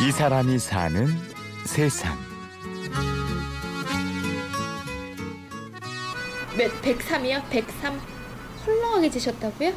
[0.00, 1.06] 이 사람이 사는
[1.64, 2.16] 세상.
[6.56, 7.42] 몇 103이요?
[7.50, 8.00] 103.
[8.66, 9.72] 헐렁하게 재셨다고요?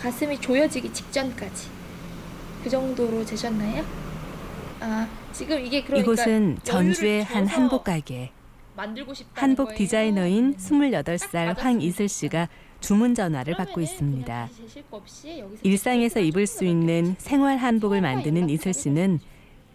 [0.00, 1.68] 가슴이 조여지기 직전까지.
[2.62, 3.84] 그 정도로 재셨나요?
[4.80, 8.32] 아, 지금 이게 그러니까 이곳은 전주의 한 한복 가게.
[8.76, 9.78] 만들고 싶다는 한복 거예요.
[9.78, 11.62] 디자이너인 딱 28살 받았습니다.
[11.62, 12.48] 황이슬 씨가
[12.80, 14.48] 주문 전화를 받고 있습니다.
[15.62, 19.18] 일상에서 입을 거수 있는 생활 한복을 만드는 이슬 씨는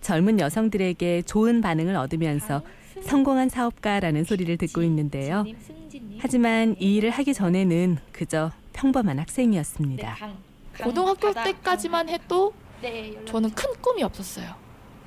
[0.04, 5.46] 젊은 여성들에게 좋은 반응을 얻으면서 강, 성공한 사업가라는 소리를 듣고 있는데요.
[6.20, 10.16] 하지만 이 일을 하기 전에는 그저 평범한 학생이었습니다.
[10.84, 12.14] 고등학교 때까지만 강.
[12.16, 12.54] 해도
[13.26, 14.56] 저는 큰 꿈이 없었어요.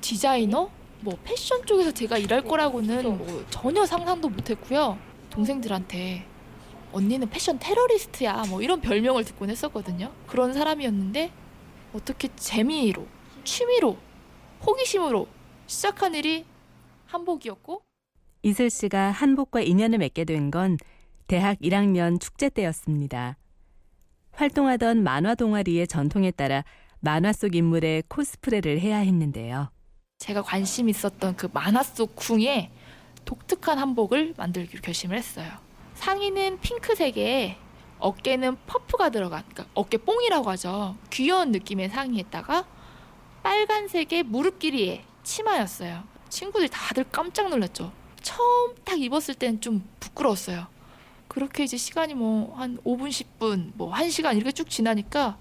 [0.01, 0.69] 디자이너?
[1.01, 3.03] 뭐 패션 쪽에서 제가 일할 네, 거라고는.
[3.17, 4.97] 뭐 전혀 상상도 못했고요.
[5.29, 6.25] 동생들한테
[6.91, 10.11] 언니는 패션 테러리스트야 뭐 이런 별명을 듣곤 했었거든요.
[10.25, 11.31] 그런 사람이었는데
[11.93, 13.05] 어떻게 재미로
[13.43, 13.97] 취미로
[14.65, 15.27] 호기심으로
[15.67, 16.45] 시작한 일이
[17.07, 17.81] 한복이었고
[18.43, 20.77] 이슬 씨가 한복과 인연을 맺게 된 건
[21.27, 23.37] 대학 1학년 축제 때였습니다.
[24.31, 26.63] 활동하던 만화 동아리의 전통에 따라
[26.99, 29.69] 만화 속 인물의 코스프레를 해야 했는데요.
[30.19, 32.71] 제가 관심 있었던 그 만화 속 궁에
[33.25, 35.51] 독특한 한복을 만들기로 결심을 했어요.
[35.95, 37.57] 상의는 핑크색에
[37.99, 40.95] 어깨는 퍼프가 들어간, 그러니까 어깨 뽕이라고 하죠.
[41.09, 42.65] 귀여운 느낌의 상의에다가
[43.47, 46.03] 빨간색의 무릎 길이의 치마였어요.
[46.27, 47.93] 친구들이 다들 깜짝 놀랐죠.
[48.21, 50.67] 처음 딱 입었을 때는 좀 부끄러웠어요.
[51.29, 55.37] 그렇게 이제 시간이 뭐 한 5분, 10분, 뭐 1시간 이렇게 쭉 지나니까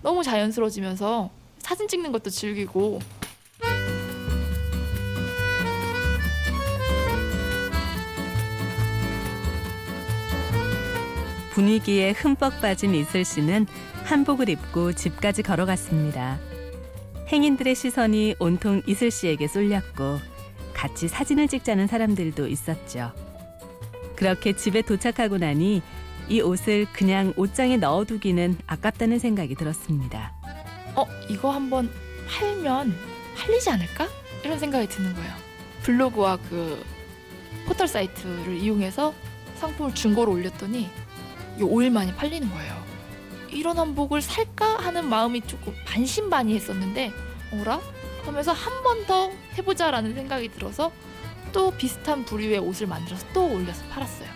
[0.00, 3.00] 너무 자연스러워지면서 사진 찍는 것도 즐기고
[11.50, 13.66] 분위기에 흠뻑 빠진 이슬 씨는
[14.04, 16.49] 한복을 입고 집까지 걸어갔습니다.
[17.32, 20.18] 행인들의 시선이 온통 이슬 씨에게 쏠렸고
[20.74, 23.12] 같이 사진을 찍자는 사람들도 있었죠.
[24.16, 25.80] 그렇게 집에 도착하고 나니
[26.28, 30.32] 이 옷을 그냥 옷장에 넣어두기는 아깝다는 생각이 들었습니다.
[30.96, 31.88] 어 이거 한번
[32.28, 32.94] 팔면
[33.36, 34.08] 팔리지 않을까
[34.44, 35.32] 이런 생각이 드는 거예요.
[35.82, 36.84] 블로그와 그
[37.66, 39.14] 포털 사이트를 이용해서
[39.56, 40.88] 상품을 중고로 올렸더니
[41.58, 42.79] 이 5일 만에 팔리는 거예요.
[43.52, 47.12] 이런 한복을 살까 하는 마음이 조금 반신반의했었는데
[47.60, 47.80] 어라
[48.24, 50.92] 하면서 한 번 더 해보자라는 생각이 들어서
[51.52, 54.28] 또 비슷한 부류의 옷을 만들어서 또 올려서 팔았어요.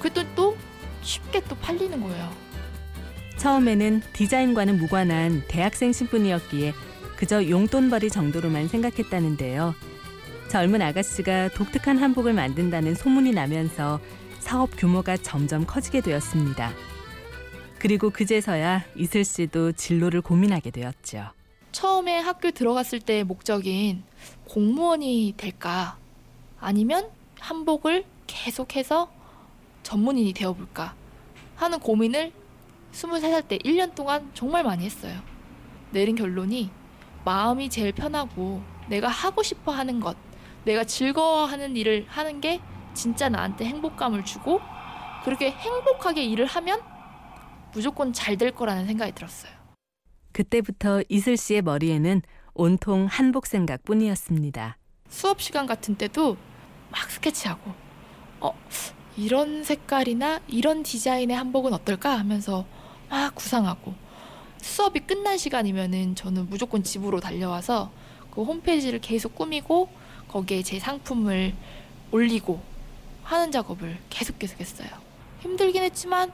[0.00, 0.56] 그랬더니 또
[1.02, 2.30] 쉽게 또 팔리는 거예요.
[3.36, 6.72] 처음에는 디자인과는 무관한 대학생 신분이었기에
[7.16, 9.74] 그저 용돈벌이 정도로만 생각했다는데요.
[10.48, 14.00] 젊은 아가씨가 독특한 한복을 만든다는 소문이 나면서
[14.40, 16.72] 사업 규모가 점점 커지게 되었습니다.
[17.78, 21.30] 그리고 그제서야 이슬 씨도 진로를 고민하게 되었죠.
[21.70, 24.02] 처음에 학교 들어갔을 때의 목적인
[24.48, 25.96] 공무원이 될까
[26.58, 27.08] 아니면
[27.38, 29.10] 한복을 계속해서
[29.84, 30.94] 전문인이 되어볼까
[31.56, 32.32] 하는 고민을
[32.92, 35.20] 23살 때 1년 동안 정말 많이 했어요.
[35.90, 36.70] 내린 결론이
[37.24, 40.16] 마음이 제일 편하고 내가 하고 싶어 하는 것,
[40.64, 42.60] 내가 즐거워하는 일을 하는 게
[42.94, 44.60] 진짜 나한테 행복감을 주고
[45.24, 46.80] 그렇게 행복하게 일을 하면
[47.72, 49.52] 무조건 잘 될 거라는 생각이 들었어요.
[50.32, 52.22] 그때부터 이슬 씨의 머리에는
[52.54, 54.78] 온통 한복 생각뿐이었습니다.
[55.08, 56.36] 수업 시간 같은 때도
[56.90, 57.72] 막 스케치하고
[58.40, 58.52] 어
[59.16, 62.64] 이런 색깔이나 이런 디자인의 한복은 어떨까 하면서
[63.08, 63.94] 막 구상하고
[64.60, 67.90] 수업이 끝난 시간이면은 저는 무조건 집으로 달려와서
[68.30, 69.88] 그 홈페이지를 계속 꾸미고
[70.28, 71.54] 거기에 제 상품을
[72.12, 72.60] 올리고
[73.24, 74.88] 하는 작업을 계속 계속 했어요.
[75.40, 76.32] 힘들긴 했지만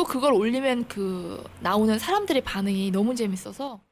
[0.00, 3.82] 또 그걸 올리면 그 나오는 사람들의 반응이 너무 재밌어서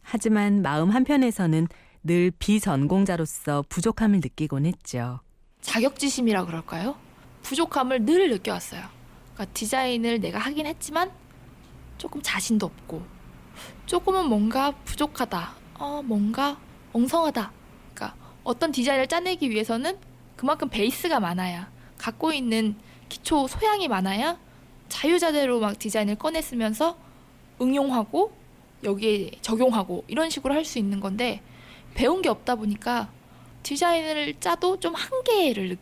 [0.00, 1.68] 하지만 마음 한편에서는
[2.04, 5.20] 늘 비전공자로서 부족함을 느끼곤 했죠.
[5.60, 6.96] 자격지심이라 그럴까요?
[7.42, 8.80] 부족함을 늘 느껴왔어요.
[9.34, 11.10] 그러니까 디자인을 내가 하긴 했지만
[11.98, 13.02] 조금 자신도 없고
[13.84, 15.54] 조금은 뭔가 부족하다.
[15.74, 16.58] 어, 뭔가
[16.94, 17.52] 엉성하다.
[17.92, 19.98] 그러니까 어떤 디자인을 짜내기 위해서는
[20.34, 22.74] 그만큼 베이스가 많아야 갖고 있는
[23.10, 24.47] 기초 소양이 많아야
[24.88, 26.96] 자유자재로 막 디자인을 꺼냈으면서
[27.60, 28.32] 응용하고
[28.84, 31.40] 여기에 적용하고 이런 식으로 할 수 있는 건데
[31.94, 33.10] 배운 게 없다 보니까
[33.62, 35.76] 디자인을 짜도 좀 한계를 느,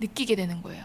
[0.00, 0.84] 느끼게 되는 거예요.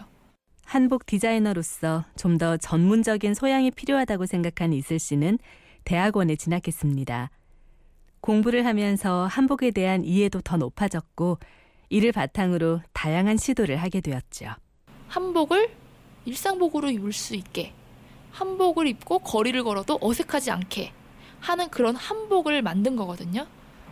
[0.64, 5.38] 한복 디자이너로서 좀 더 전문적인 소양이 필요하다고 생각한 이슬 씨는
[5.84, 7.30] 대학원에 진학했습니다.
[8.20, 11.38] 공부를 하면서 한복에 대한 이해도 더 높아졌고
[11.88, 14.46] 이를 바탕으로 다양한 시도를 하게 되었죠.
[15.08, 15.70] 한복을
[16.26, 17.72] 일상복으로 입을 수 있게
[18.32, 20.92] 한복을 입고 거리를 걸어도 어색하지 않게
[21.40, 23.46] 하는 그런 한복을 만든 거거든요.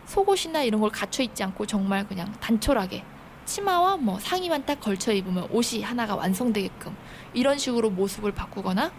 [0.05, 3.03] 속옷이나 이런 걸 갖춰 입지 않고 정말 그냥 단촐하게
[3.45, 6.95] 치마와 뭐 상의만 딱 걸쳐 입으면 옷이 하나가 완성되게끔
[7.33, 8.91] 이런 식으로 모습을 바꾸거나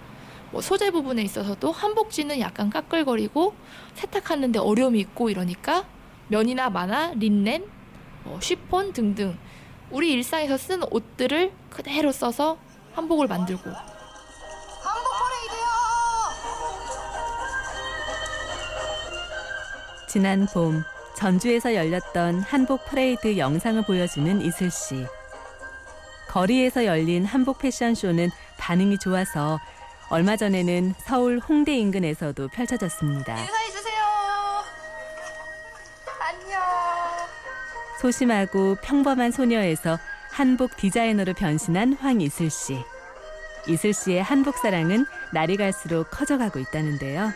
[0.51, 3.55] 뭐 소재 부분에 있어서도 한복지는 약간 까끌거리고
[3.95, 5.85] 세탁하는데 어려움이 있고 이러니까
[6.29, 7.65] 면이나 만화, 린넨,
[8.25, 9.37] 뭐 쉬폰 등등
[9.91, 12.59] 우리 일상에서 쓴 옷들을 그대로 써서
[12.97, 13.71] 한복을 만들고
[20.09, 20.83] 지난 봄
[21.15, 25.07] 전주에서 열렸던 한복 퍼레이드 영상을 보여주는 이슬 씨.
[26.29, 29.59] 거리에서 열린 한복 패션쇼는 반응이 좋아서
[30.09, 33.39] 얼마 전에는 서울 홍대 인근에서도 펼쳐졌습니다.
[33.39, 34.05] 인사해주세요.
[36.21, 36.63] 안녕.
[38.01, 39.99] 소심하고 평범한 소녀에서
[40.37, 42.77] 한복 디자이너로 변신한 황이슬 씨.
[43.67, 47.33] 이슬 씨의 한복 사랑은 날이 갈수록 커져가고 있다는데요.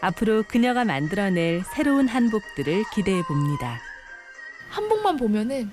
[0.00, 3.80] 앞으로 그녀가 만들어낼 새로운 한복들을 기대해 봅니다.
[4.68, 5.72] 한복만 보면은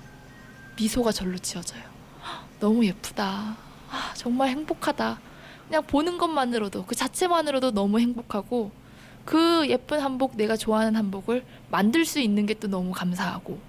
[0.76, 1.80] 미소가 절로 지어져요.
[2.24, 3.56] 헉, 너무 예쁘다.
[3.88, 5.20] 아, 정말 행복하다.
[5.68, 8.72] 그냥 보는 것만으로도 그 자체만으로도 너무 행복하고
[9.24, 13.60] 그 예쁜 한복 내가 좋아하는 한복을 만들 수 있는 게 또 너무 감사하고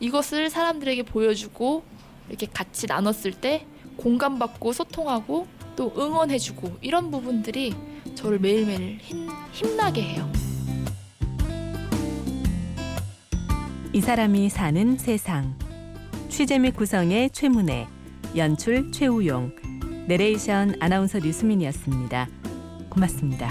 [0.00, 1.84] 이것을 사람들에게 보여주고
[2.32, 3.66] 이렇게 같이 나눴을 때
[3.98, 5.46] 공감받고 소통하고
[5.76, 7.74] 또 응원해주고 이런 부분들이
[8.14, 10.32] 저를 매일매일 힘, 힘나게 해요.
[13.92, 15.54] 이 사람이 사는 세상.
[16.30, 17.86] 취재 및 구성의 최문혜,
[18.36, 19.54] 연출 최우용,
[20.08, 22.28] 내레이션 아나운서 류수민이었습니다.
[22.88, 23.50] 고맙습니다.